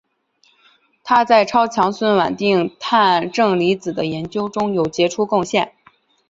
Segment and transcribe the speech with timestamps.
[1.03, 5.73] 他在超强酸稳定碳正离子的研究中有杰出贡献。